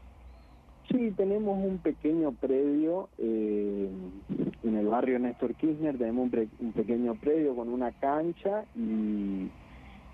Sí, 0.90 1.12
tenemos 1.16 1.58
un 1.64 1.78
pequeño 1.78 2.34
predio 2.34 3.08
en 3.18 4.78
el 4.78 4.88
barrio 4.88 5.18
Néstor 5.18 5.56
Kirchner, 5.56 5.98
tenemos 5.98 6.30
un, 6.60 6.74
pequeño 6.74 7.16
predio 7.16 7.56
con 7.56 7.70
una 7.70 7.92
cancha 7.92 8.66
y, 8.76 9.50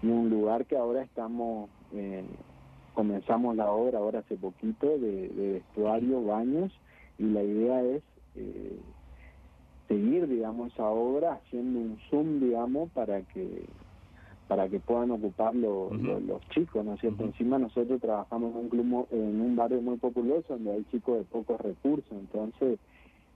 un 0.01 0.29
lugar 0.29 0.65
que 0.65 0.77
ahora 0.77 1.01
estamos 1.01 1.70
comenzamos 3.00 3.56
la 3.56 3.72
obra 3.72 4.00
ahora 4.00 4.20
hace 4.20 4.36
poquito 4.36 4.98
de, 4.98 5.29
vestuario, 5.53 6.22
baños, 6.22 6.70
y 7.18 7.24
la 7.24 7.41
idea 7.41 7.82
es 7.82 8.03
eh, 8.36 8.77
seguir, 9.88 10.27
digamos, 10.27 10.74
esa 10.74 10.86
obra 10.86 11.36
haciendo 11.36 11.79
un 11.79 11.98
zoom, 12.10 12.41
digamos, 12.41 12.89
para 12.91 13.22
que 13.22 13.65
para 14.50 14.68
que 14.68 14.79
puedan 14.79 15.12
ocupar 15.12 15.53
los 15.56 15.91
chicos, 16.50 16.84
¿no 16.84 16.96
es 16.96 17.01
cierto? 17.01 17.24
Encima 17.24 17.60
nosotros 17.60 18.01
trabajamos 18.01 18.51
en 18.56 18.62
un, 18.62 18.70
club, 18.70 19.08
en 19.12 19.39
un 19.39 19.56
barrio 19.56 19.79
muy 19.79 19.98
populoso 19.98 20.44
donde 20.50 20.72
hay 20.72 20.86
chicos 20.91 21.20
de 21.20 21.24
pocos 21.25 21.62
recursos, 21.62 22.12
entonces 22.12 22.79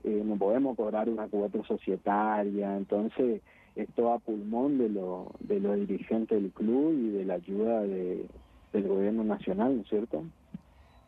eh, 0.02 0.22
no 0.24 0.36
podemos 0.36 0.76
cobrar 0.76 1.08
una 1.08 1.28
cuota 1.28 1.62
societaria, 1.68 2.76
entonces 2.76 3.42
esto 3.76 4.12
a 4.12 4.18
pulmón 4.18 4.76
de, 4.78 4.88
lo, 4.88 5.30
de 5.38 5.60
los 5.60 5.76
dirigentes 5.86 6.42
del 6.42 6.50
club 6.50 6.92
y 6.92 7.10
de 7.10 7.24
la 7.24 7.34
ayuda 7.34 7.82
de, 7.82 8.26
del 8.72 8.88
gobierno 8.88 9.22
nacional, 9.22 9.76
¿no 9.76 9.82
es 9.82 9.88
cierto? 9.88 10.24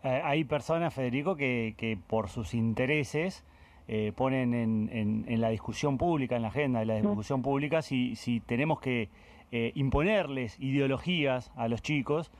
Eh, 0.04 0.20
hay 0.22 0.44
personas, 0.44 0.94
Federico, 0.94 1.34
que, 1.34 1.74
que 1.76 1.98
por 2.06 2.28
sus 2.28 2.54
intereses 2.54 3.44
eh, 3.88 4.12
ponen 4.14 4.54
en, 4.54 5.24
en, 5.26 5.40
la 5.40 5.48
discusión 5.48 5.98
pública, 5.98 6.36
en 6.36 6.42
la 6.42 6.48
agenda 6.48 6.78
de 6.78 6.86
la 6.86 6.94
discusión 6.94 7.42
pública, 7.42 7.82
si, 7.82 8.14
si 8.14 8.38
tenemos 8.38 8.80
que 8.80 9.08
eh, 9.52 9.72
imponerles 9.74 10.58
ideologías 10.60 11.52
a 11.56 11.68
los 11.68 11.82
chicos 11.82 12.30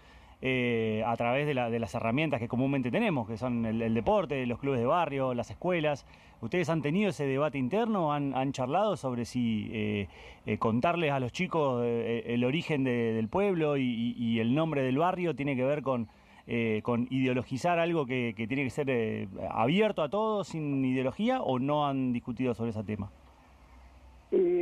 a 0.43 1.17
través 1.17 1.47
de, 1.47 1.55
la, 1.55 1.71
de, 1.71 1.81
las 1.81 1.95
herramientas 1.95 2.39
que 2.39 2.47
comúnmente 2.47 2.91
tenemos, 2.93 3.27
que 3.27 3.37
son 3.37 3.65
el, 3.65 3.95
deporte, 3.95 4.47
los 4.47 4.61
clubes 4.61 4.79
de 4.79 4.87
barrio, 4.87 5.35
las 5.35 5.51
escuelas. 5.51 6.07
¿Ustedes 6.41 6.69
han 6.69 6.83
tenido 6.83 7.09
ese 7.11 7.27
debate 7.27 7.59
interno? 7.59 8.13
¿Han, 8.13 8.53
charlado 8.53 8.97
sobre 8.97 9.25
si 9.25 10.07
contarles 10.61 11.11
a 11.11 11.19
los 11.19 11.33
chicos 11.33 11.83
el 11.85 12.45
origen 12.45 12.85
del 12.85 13.29
pueblo 13.29 13.77
y, 13.77 14.39
el 14.39 14.55
nombre 14.55 14.83
del 14.83 14.99
barrio 14.99 15.35
tiene 15.35 15.57
que 15.57 15.65
ver 15.65 15.83
con, 15.83 16.07
con 16.83 17.09
ideologizar 17.11 17.81
algo 17.81 18.07
que, 18.07 18.35
tiene 18.37 18.63
que 18.63 18.71
ser 18.71 19.29
abierto 19.51 20.03
a 20.03 20.11
todos 20.11 20.49
sin 20.49 20.85
ideología 20.85 21.43
o 21.43 21.59
no 21.59 21.89
han 21.89 22.13
discutido 22.13 22.55
sobre 22.55 22.71
ese 22.71 22.85
tema? 22.85 23.11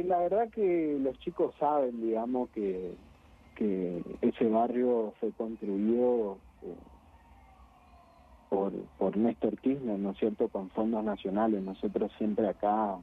La 0.03 0.19
verdad 0.19 0.51
que 0.51 0.99
los 1.01 1.19
chicos 1.21 1.55
saben, 1.59 2.01
digamos, 2.01 2.51
que, 2.51 2.95
que 3.57 4.03
ese 4.21 4.49
barrio 4.49 5.15
fue 5.21 5.31
construido 5.33 6.39
por, 8.49 8.73
por 8.99 9.17
Néstor 9.17 9.59
Kirchner, 9.61 9.99
¿no 9.99 10.11
es 10.11 10.19
cierto?, 10.19 10.49
con 10.49 10.71
fondos 10.71 11.05
nacionales. 11.05 11.63
Nosotros 11.63 12.13
siempre 12.19 12.49
acá, 12.49 12.99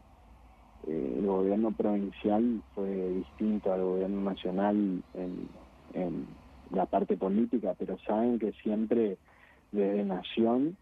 eh, 0.88 1.16
el 1.20 1.26
gobierno 1.26 1.72
provincial 1.72 2.62
fue 2.76 2.90
distinto 2.90 3.72
al 3.72 3.82
gobierno 3.84 4.22
nacional 4.22 5.04
en, 5.14 5.48
en 5.94 6.28
la 6.72 6.86
parte 6.86 7.18
política, 7.18 7.76
pero 7.78 7.98
saben 8.00 8.40
que 8.40 8.52
siempre 8.64 9.18
desde 9.72 10.04
Nación 10.06 10.78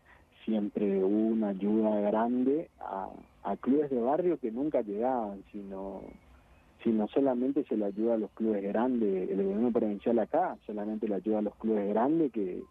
siempre 0.50 1.03
una 1.03 1.50
ayuda 1.50 2.00
grande 2.01 2.70
a, 2.79 3.10
a 3.44 3.56
clubes 3.58 3.91
de 3.91 4.01
barrio 4.01 4.39
que 4.39 4.51
nunca 4.51 4.82
llegaban, 4.82 5.44
sino 5.51 6.01
sino 6.84 7.08
solamente 7.10 7.63
se 7.65 7.75
le 7.75 7.86
ayuda 7.86 8.15
a 8.15 8.18
los 8.18 8.32
clubes 8.32 8.63
grandes, 8.63 9.29
el 9.29 9.44
gobierno 9.44 9.72
provincial 9.72 10.18
acá 10.18 10.58
solamente 10.65 11.08
le 11.08 11.15
ayuda 11.15 11.39
a 11.39 11.41
los 11.41 11.56
clubes 11.56 11.89
grandes 11.89 12.32
que, 12.32 12.63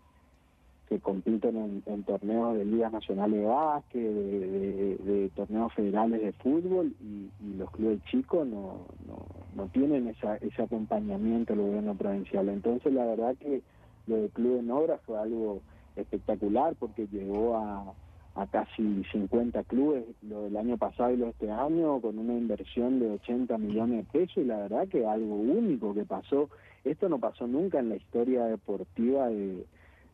que 0.89 0.99
compiten 0.99 1.83
en, 1.85 2.03
torneos 2.05 2.57
de 2.57 2.65
ligas 2.65 2.91
nacionales 2.91 3.41
de 3.41 3.47
básquet, 3.47 4.01
de, 4.01 5.31
torneos 5.37 5.73
federales 5.75 6.23
de 6.23 6.33
fútbol 6.33 6.95
y, 7.03 7.29
los 7.59 7.71
clubes 7.73 8.03
chicos 8.05 8.47
no, 8.47 8.87
no, 9.07 9.27
no 9.55 9.67
tienen 9.69 10.09
esa, 10.09 10.37
ese 10.37 10.63
acompañamiento 10.63 11.53
del 11.53 11.67
gobierno 11.67 11.95
provincial. 11.95 12.49
Entonces 12.49 12.93
la 12.93 13.05
verdad 13.05 13.37
que 13.37 13.63
lo 14.07 14.17
de 14.17 14.29
Club 14.31 14.61
en 14.61 14.71
Obra 14.71 14.99
fue 15.05 15.19
algo 15.19 15.61
espectacular 16.01 16.75
porque 16.79 17.07
llegó 17.07 17.57
a, 17.57 17.93
a 18.35 18.47
casi 18.47 19.05
50 19.13 19.65
clubes 19.65 20.05
lo 20.23 20.45
del 20.45 20.57
año 20.57 20.77
pasado 20.77 21.13
y 21.13 21.17
lo 21.17 21.27
de 21.27 21.31
este 21.33 21.51
año 21.51 22.01
con 22.01 22.19
una 22.19 22.35
inversión 22.35 23.01
de 23.01 23.11
80 23.11 23.59
millones 23.59 24.07
de 24.07 24.19
pesos 24.19 24.39
y 24.39 24.45
la 24.45 24.59
verdad 24.59 24.89
que 24.89 25.07
algo 25.07 25.35
único 25.35 25.95
que 25.95 26.05
pasó, 26.05 26.49
esto 26.85 27.09
no 27.09 27.19
pasó 27.19 27.47
nunca 27.47 27.79
en 27.79 27.89
la 27.89 27.97
historia 27.97 28.45
deportiva 28.45 29.29
de 29.29 29.67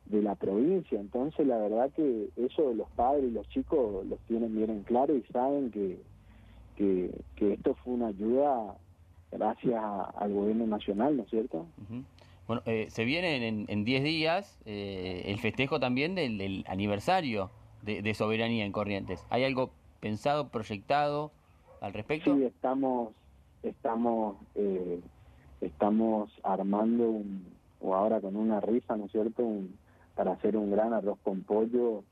de 0.06 0.22
la 0.22 0.34
provincia. 0.34 1.00
Entonces, 1.00 1.46
la 1.46 1.58
verdad 1.58 1.90
que 1.94 2.28
eso 2.36 2.72
los 2.74 2.88
padres 2.90 3.24
y 3.24 3.30
los 3.30 3.48
chicos 3.48 4.06
los 4.06 4.18
tienen 4.20 4.54
bien 4.54 4.70
en 4.70 4.82
claro 4.82 5.14
y 5.14 5.22
saben 5.32 5.70
que, 5.70 5.98
que, 6.76 7.52
esto 7.52 7.74
fue 7.82 7.94
una 7.94 8.08
ayuda 8.08 8.76
gracias 9.30 9.82
al 10.16 10.32
gobierno 10.32 10.66
nacional, 10.66 11.16
¿no 11.16 11.24
es 11.24 11.30
cierto? 11.30 11.66
Bueno, 12.46 12.62
eh, 12.66 12.86
se 12.90 13.04
viene 13.04 13.48
en 13.48 13.84
10 13.84 14.04
días 14.04 14.58
eh, 14.66 15.22
el 15.26 15.38
festejo 15.38 15.80
también 15.80 16.14
del, 16.14 16.64
aniversario 16.68 17.50
de, 17.82 18.14
soberanía 18.14 18.64
en 18.64 18.72
Corrientes. 18.72 19.26
¿Hay 19.30 19.44
algo 19.44 19.70
pensado, 20.00 20.48
proyectado 20.48 21.32
al 21.80 21.94
respecto? 21.94 22.34
Sí, 22.34 22.44
estamos, 22.44 23.12
estamos, 23.62 24.36
eh, 24.54 25.00
estamos 25.62 26.30
armando 26.42 27.08
un, 27.08 27.46
o 27.80 27.94
ahora 27.94 28.20
con 28.20 28.36
una 28.36 28.60
risa, 28.60 28.96
¿no 28.96 29.06
es 29.06 29.12
cierto? 29.12 29.42
Un, 29.42 29.76
para 30.14 30.32
hacer 30.32 30.56
un 30.56 30.70
gran 30.70 30.92
arroz 30.92 31.18
con 31.24 31.42
pollo, 31.42 32.04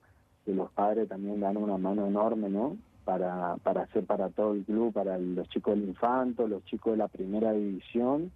que 0.47 0.55
los 0.55 0.71
padres 0.73 1.09
también 1.09 1.41
dan 1.41 1.59
una 1.59 1.77
mano 1.77 2.07
enorme, 2.07 2.49
¿no? 2.49 2.77
Para, 3.05 3.57
para 3.63 3.83
hacer 3.83 4.07
para 4.07 4.31
todo 4.31 4.53
el 4.53 4.65
club, 4.65 4.93
para 4.93 5.19
los 5.19 5.49
chicos 5.49 5.75
del 5.75 5.89
infanto, 5.89 6.47
los 6.47 6.65
chicos 6.65 6.93
de 6.93 6.99
la 6.99 7.09
primera 7.09 7.53
división 7.53 8.31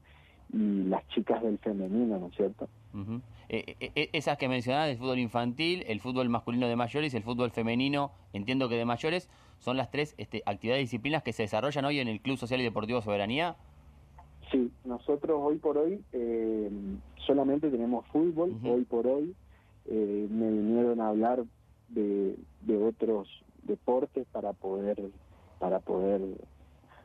y 0.52 0.84
las 0.84 1.06
chicas 1.08 1.42
del 1.42 1.58
femenino, 1.58 2.18
¿no 2.18 2.26
es 2.28 2.36
cierto? 2.36 2.68
Eh, 3.48 3.76
eh, 3.80 3.90
eh, 3.94 4.10
esas 4.12 4.38
que 4.38 4.48
mencionabas, 4.48 4.88
el 4.88 4.98
fútbol 4.98 5.18
infantil, 5.18 5.84
el 5.86 6.00
fútbol 6.00 6.28
masculino 6.28 6.66
de 6.66 6.76
mayores 6.76 7.12
y 7.12 7.16
el 7.16 7.22
fútbol 7.22 7.50
femenino, 7.50 8.10
entiendo 8.32 8.68
que 8.68 8.76
de 8.76 8.84
mayores, 8.84 9.28
son 9.58 9.76
las 9.76 9.90
tres 9.90 10.14
este, 10.18 10.42
actividades 10.46 10.82
y 10.82 10.84
disciplinas 10.84 11.22
que 11.22 11.32
se 11.32 11.42
desarrollan 11.42 11.84
hoy 11.84 12.00
en 12.00 12.08
el 12.08 12.20
Club 12.20 12.38
Social 12.38 12.60
y 12.60 12.64
Deportivo 12.64 13.02
Soberanía. 13.02 13.56
Sí, 14.50 14.70
nosotros 14.84 15.40
hoy 15.42 15.58
por 15.58 15.76
hoy 15.76 16.00
solamente 17.26 17.68
tenemos 17.70 18.06
fútbol, 18.06 18.56
hoy 18.64 18.84
por 18.84 19.06
hoy 19.06 19.34
eh, 19.88 20.26
me 20.30 20.50
vinieron 20.50 21.00
a 21.00 21.08
hablar 21.08 21.44
de, 21.88 22.36
de 22.62 22.76
otros 22.76 23.28
deportes 23.62 24.26
para 24.32 24.52
poder 24.52 25.10
para 25.60 25.78
poder 25.78 26.20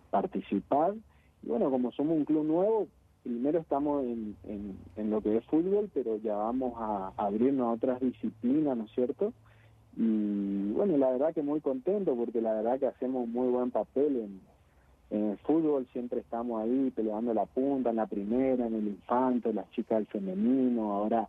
participar 0.09 0.95
y 1.43 1.47
bueno 1.47 1.69
como 1.69 1.91
somos 1.91 2.17
un 2.17 2.25
club 2.25 2.43
nuevo 2.43 2.87
primero 3.23 3.59
estamos 3.59 4.03
en, 4.03 4.35
en, 4.43 5.09
lo 5.09 5.21
que 5.21 5.37
es 5.37 5.45
fútbol 5.45 5.89
pero 5.93 6.17
ya 6.17 6.35
vamos 6.35 6.73
a, 6.77 7.13
abrirnos 7.17 7.67
a 7.67 7.71
otras 7.71 7.99
disciplinas 7.99 8.77
no 8.77 8.85
es 8.85 8.91
cierto 8.91 9.33
y 9.97 10.71
bueno 10.71 10.97
la 10.97 11.11
verdad 11.11 11.33
que 11.33 11.43
muy 11.43 11.61
contento 11.61 12.15
porque 12.15 12.41
la 12.41 12.53
verdad 12.53 12.79
que 12.79 12.87
hacemos 12.87 13.27
muy 13.27 13.49
buen 13.49 13.71
papel 13.71 14.17
en, 14.17 14.41
en 15.17 15.29
el 15.31 15.37
fútbol 15.39 15.87
siempre 15.91 16.21
estamos 16.21 16.61
ahí 16.61 16.91
peleando 16.95 17.33
la 17.33 17.45
punta 17.45 17.89
en 17.89 17.97
la 17.97 18.07
primera 18.07 18.67
en 18.67 18.75
el 18.75 18.87
infanto 18.87 19.51
las 19.51 19.69
chicas 19.71 19.99
del 19.99 20.07
femenino 20.07 20.93
ahora 20.93 21.27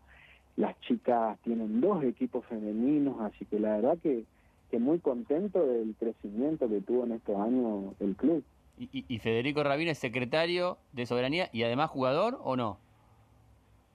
las 0.57 0.79
chicas 0.81 1.39
tienen 1.45 1.81
dos 1.81 2.05
equipos 2.05 2.45
femeninos, 2.47 3.21
así 3.21 3.45
que 3.47 3.59
la 3.59 3.77
verdad 3.77 3.99
que, 4.03 4.25
que 4.71 4.79
muy 4.79 4.99
contento 4.99 5.67
del 5.67 5.95
crecimiento 5.99 6.69
que 6.69 6.81
tuvo 6.81 7.05
en 7.05 7.13
estos 7.13 7.37
años 7.37 7.95
el 8.01 8.15
club. 8.17 8.45
¿Y, 8.91 9.19
Federico 9.19 9.63
Rabín 9.63 9.89
es 9.89 9.99
secretario 9.99 10.79
de 10.93 11.07
Soberanía 11.07 11.49
y 11.53 11.63
además 11.63 11.91
jugador 11.91 12.41
o 12.43 12.57
no? 12.57 12.79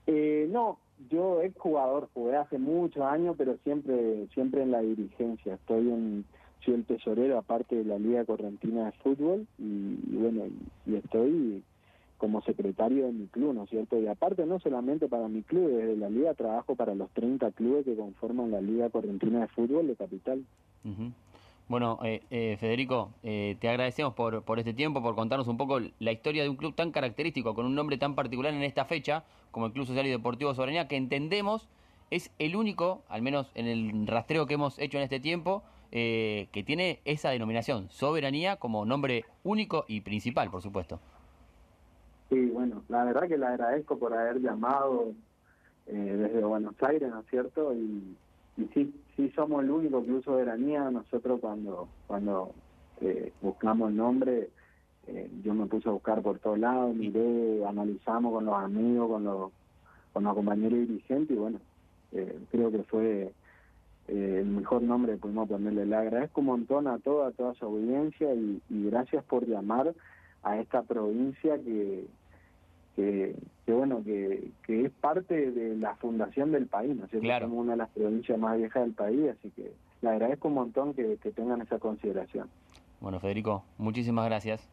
Eh, 0.06 0.48
no, 0.50 0.78
yo 1.10 1.42
ex 1.42 1.58
jugador, 1.58 2.10
jugué 2.14 2.38
hace 2.38 2.58
muchos 2.58 3.04
años, 3.04 3.36
pero 3.38 3.58
siempre 3.64 4.28
siempre 4.34 4.64
en 4.64 4.72
la 4.72 4.80
dirigencia. 4.80 5.56
Estoy 5.56 5.90
en 5.90 6.26
soy 6.64 6.76
el 6.76 6.86
tesorero 6.86 7.38
aparte 7.38 7.76
de 7.76 7.84
la 7.84 8.00
Liga 8.00 8.26
Correntina 8.26 8.86
de 8.86 8.92
Fútbol 8.94 9.48
y, 9.58 9.96
bueno, 10.16 10.44
y, 10.86 10.96
estoy 10.96 11.64
como 12.18 12.42
secretario 12.42 13.06
de 13.06 13.12
mi 13.12 13.28
club, 13.28 13.54
¿no 13.54 13.64
es 13.64 13.70
cierto? 13.70 14.00
Y 14.00 14.08
aparte 14.08 14.46
no 14.46 14.60
solamente 14.60 15.08
para 15.08 15.28
mi 15.28 15.44
club, 15.44 15.70
desde 15.70 15.96
la 15.98 16.10
liga 16.10 16.34
trabajo 16.34 16.76
para 16.76 16.96
los 16.96 17.12
30 17.12 17.52
clubes 17.52 17.86
que 17.86 17.96
conforman 17.96 18.50
la 18.50 18.60
Liga 18.60 18.90
Correntina 18.90 19.42
de 19.42 19.48
Fútbol 19.50 19.86
de 19.88 19.96
Capital. 19.96 20.44
Bueno, 21.68 22.00
eh, 22.04 22.24
eh, 22.30 22.56
Federico, 22.60 23.12
eh, 23.24 23.58
te 23.60 23.68
agradecemos 23.68 24.14
por, 24.14 24.42
por 24.44 24.58
este 24.58 24.74
tiempo, 24.74 25.02
por 25.02 25.16
contarnos 25.16 25.50
un 25.50 25.58
poco 25.58 25.80
la 26.00 26.12
historia 26.14 26.44
de 26.44 26.50
un 26.50 26.56
club 26.56 26.74
tan 26.74 26.92
característico, 26.92 27.54
con 27.54 27.66
un 27.66 27.76
nombre 27.76 27.98
tan 27.98 28.16
particular 28.16 28.54
en 28.54 28.64
esta 28.64 28.86
fecha, 28.86 29.26
como 29.52 29.66
el 29.66 29.74
Club 29.74 29.86
Social 29.86 30.08
y 30.08 30.10
Deportivo 30.10 30.54
Soberanía, 30.54 30.88
que 30.88 30.96
entendemos 30.96 31.68
es 32.10 32.32
el 32.40 32.56
único, 32.56 33.04
al 33.10 33.22
menos 33.22 33.52
en 33.54 33.68
el 33.68 34.08
rastreo 34.08 34.46
que 34.46 34.54
hemos 34.54 34.80
hecho 34.80 34.98
en 34.98 35.04
este 35.04 35.20
tiempo, 35.20 35.62
eh, 35.92 36.48
que 36.52 36.64
tiene 36.64 37.02
esa 37.06 37.30
denominación, 37.32 37.90
soberanía, 37.90 38.58
como 38.58 38.86
nombre 38.86 39.26
único 39.44 39.86
y 39.88 40.02
principal, 40.02 40.50
por 40.50 40.62
supuesto. 40.62 41.00
Sí, 42.30 42.46
bueno, 42.48 42.84
la 42.90 43.04
verdad 43.06 43.28
que 43.28 43.38
le 43.38 43.46
agradezco 43.46 43.98
por 43.98 44.14
haber 44.14 44.42
llamado 44.42 45.14
eh, 45.88 45.94
desde 45.94 46.44
Buenos 46.44 46.76
Aires, 46.82 47.10
¿no 47.10 47.22
es 47.22 47.28
cierto? 47.28 47.74
Sí, 48.74 48.94
sí 49.16 49.32
somos 49.36 49.64
el 49.64 49.72
único 49.72 50.04
Club 50.04 50.24
Soberanía. 50.24 50.90
Nosotros 50.90 51.40
cuando 51.40 51.88
cuando 52.08 52.52
eh, 53.02 53.32
buscamos 53.42 53.90
el 53.90 53.98
nombre, 53.98 54.50
yo 55.42 55.54
me 55.54 55.68
puse 55.68 55.88
a 55.88 55.94
buscar 55.94 56.22
por 56.22 56.40
todos 56.40 56.60
lados, 56.60 56.94
miré, 56.94 57.66
analizamos 57.66 58.34
con 58.34 58.46
los 58.46 58.56
amigos, 58.56 59.10
con 59.10 59.24
los, 59.24 59.52
con 60.12 60.26
los 60.26 60.36
compañeros 60.36 60.80
dirigentes 60.80 61.38
y 61.38 61.40
bueno, 61.40 61.60
creo 62.52 62.72
que 62.72 62.84
fue 62.84 63.32
eh, 64.08 64.38
el 64.40 64.46
mejor 64.46 64.82
nombre 64.84 65.14
que 65.14 65.20
pudimos 65.20 65.50
ponerle. 65.50 65.86
Le 65.86 65.96
agradezco 65.96 66.40
un 66.42 66.48
montón 66.48 66.88
a 66.88 66.98
toda, 67.00 67.32
toda 67.32 67.54
su 67.56 67.66
audiencia 67.66 68.34
y, 68.34 68.62
gracias 68.70 69.24
por 69.26 69.46
llamar 69.46 69.94
a 70.44 70.58
esta 70.60 70.84
provincia 70.84 71.58
que, 71.58 72.06
que, 72.98 73.36
bueno, 73.68 74.04
que, 74.04 74.50
que, 74.66 74.86
es 74.86 74.92
parte 74.92 75.52
de 75.52 75.76
la 75.76 75.96
fundación 75.98 76.52
del 76.52 76.66
país, 76.66 76.96
¿no 76.96 77.06
es 77.06 77.12
cierto? 77.12 77.28
Somos 77.42 77.64
una 77.64 77.74
de 77.74 77.78
las 77.78 77.90
provincias 77.90 78.40
más 78.40 78.58
viejas 78.58 78.84
del 78.84 78.94
país, 78.94 79.30
así 79.30 79.52
que 79.52 79.72
le 80.02 80.10
agradezco 80.10 80.48
un 80.48 80.56
montón 80.56 80.96
que, 80.96 81.18
tengan 81.36 81.62
esa 81.62 81.78
consideración. 81.78 82.50
Bueno, 83.00 83.20
Federico, 83.20 83.64
muchísimas 83.78 84.26
gracias. 84.26 84.68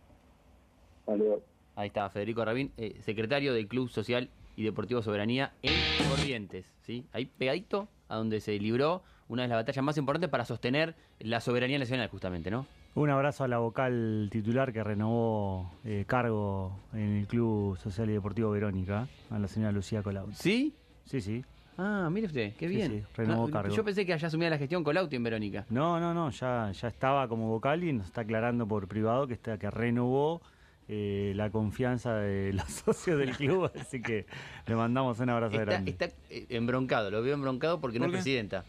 Saludos. 1.04 1.42
Ahí 1.76 1.88
está, 1.88 2.08
Federico 2.08 2.42
Rabín, 2.44 2.72
eh, 2.78 2.96
secretario 3.00 3.52
del 3.52 3.68
Club 3.68 3.90
Social 3.90 4.30
y 4.56 4.64
Deportivo 4.64 5.02
Soberanía 5.02 5.52
en 5.62 5.74
Corrientes, 6.08 6.72
¿sí? 6.80 7.04
Ahí 7.12 7.26
pegadito 7.26 7.88
a 8.08 8.16
donde 8.16 8.40
se 8.40 8.58
libró 8.58 9.02
una 9.28 9.42
de 9.42 9.48
las 9.48 9.58
batallas 9.58 9.84
más 9.84 9.98
importantes 9.98 10.30
para 10.30 10.46
sostener 10.46 10.94
la 11.18 11.40
soberanía 11.40 11.78
nacional, 11.78 12.08
justamente, 12.08 12.50
¿no? 12.50 12.64
Un 12.96 13.10
abrazo 13.10 13.42
a 13.42 13.48
la 13.48 13.58
vocal 13.58 14.28
titular 14.30 14.72
que 14.72 14.84
renovó 14.84 15.72
eh, 15.84 16.04
cargo 16.06 16.78
en 16.92 17.16
el 17.16 17.26
Club 17.26 17.76
Social 17.76 18.08
y 18.08 18.12
Deportivo 18.12 18.52
Verónica, 18.52 19.08
a 19.30 19.38
la 19.40 19.48
señora 19.48 19.72
Lucía 19.72 20.00
Colau. 20.00 20.30
¿Sí? 20.32 20.74
Sí, 21.04 21.20
sí. 21.20 21.44
Ah, 21.76 22.08
mire 22.12 22.28
usted, 22.28 22.54
qué 22.54 22.68
bien. 22.68 22.92
Sí, 22.92 23.02
renovó 23.16 23.50
cargo. 23.50 23.74
Yo 23.74 23.84
pensé 23.84 24.06
que 24.06 24.12
allá 24.12 24.28
asumía 24.28 24.48
la 24.48 24.58
gestión 24.58 24.84
Colauti 24.84 25.16
en 25.16 25.24
Verónica. 25.24 25.66
No, 25.70 25.98
no, 25.98 26.14
no, 26.14 26.30
ya, 26.30 26.70
ya 26.70 26.86
estaba 26.86 27.26
como 27.26 27.48
vocal 27.48 27.82
y 27.82 27.92
nos 27.92 28.06
está 28.06 28.20
aclarando 28.20 28.64
por 28.68 28.86
privado 28.86 29.26
que, 29.26 29.34
está, 29.34 29.58
que 29.58 29.68
renovó 29.72 30.40
eh, 30.86 31.32
la 31.34 31.50
confianza 31.50 32.14
de 32.14 32.52
los 32.54 32.68
socios 32.68 33.18
del 33.18 33.36
club, 33.36 33.72
así 33.74 34.02
que 34.02 34.26
le 34.68 34.76
mandamos 34.76 35.18
un 35.18 35.30
abrazo 35.30 35.58
grande. 35.58 35.90
Está 35.90 36.10
eh, 36.30 36.46
embroncado, 36.50 37.10
lo 37.10 37.22
veo 37.22 37.34
embroncado 37.34 37.80
porque 37.80 37.98
no 37.98 38.06
es 38.06 38.12
presidenta. 38.12 38.64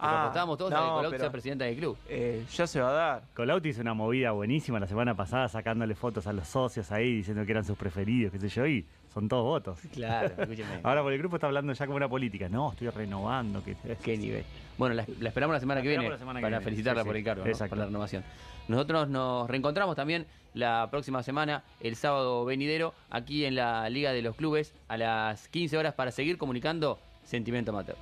Ah, 0.00 0.26
estábamos 0.28 0.58
todos 0.58 0.70
no, 0.70 0.98
a 0.98 1.10
que 1.10 1.18
sea 1.18 1.30
presidenta 1.30 1.64
del 1.64 1.76
club. 1.76 1.96
Eh, 2.08 2.44
ya 2.52 2.66
se 2.66 2.80
va 2.80 2.88
a 2.88 2.92
dar. 2.92 3.22
Colauti 3.34 3.68
hizo 3.68 3.80
una 3.80 3.94
movida 3.94 4.30
buenísima 4.32 4.80
la 4.80 4.86
semana 4.86 5.14
pasada 5.14 5.48
sacándole 5.48 5.94
fotos 5.94 6.26
a 6.26 6.32
los 6.32 6.48
socios 6.48 6.90
ahí 6.90 7.16
diciendo 7.16 7.44
que 7.44 7.52
eran 7.52 7.64
sus 7.64 7.76
preferidos, 7.76 8.32
qué 8.32 8.38
sé 8.38 8.48
yo, 8.48 8.66
y 8.66 8.86
son 9.12 9.28
todos 9.28 9.44
votos. 9.44 9.78
Claro, 9.92 10.34
escúcheme. 10.38 10.80
Ahora 10.82 11.02
por 11.02 11.12
el 11.12 11.18
grupo 11.18 11.36
está 11.36 11.48
hablando 11.48 11.72
ya 11.72 11.86
como 11.86 11.96
una 11.96 12.08
política. 12.08 12.48
No, 12.48 12.72
estoy 12.72 12.88
renovando. 12.88 13.62
Qué 14.02 14.16
nivel. 14.16 14.44
Bueno, 14.78 14.94
la, 14.94 15.02
esperamos 15.02 15.54
la 15.54 15.60
semana 15.60 15.82
que 15.82 15.88
viene 15.88 16.10
para 16.40 16.60
felicitarla 16.60 17.04
por 17.04 17.16
el 17.16 17.24
cargo, 17.24 17.44
por 17.44 17.78
la 17.78 17.86
renovación. 17.86 18.24
Nosotros 18.68 19.08
nos 19.08 19.50
reencontramos 19.50 19.96
también 19.96 20.26
la 20.54 20.88
próxima 20.90 21.22
semana, 21.22 21.64
el 21.80 21.96
sábado 21.96 22.44
venidero, 22.44 22.94
aquí 23.10 23.44
en 23.44 23.56
la 23.56 23.88
Liga 23.90 24.12
de 24.12 24.22
los 24.22 24.36
Clubes, 24.36 24.74
a 24.88 24.96
las 24.96 25.48
15 25.48 25.76
horas 25.76 25.94
para 25.94 26.12
seguir 26.12 26.38
comunicando 26.38 26.98
Sentimiento 27.24 27.72
Amateur. 27.72 27.96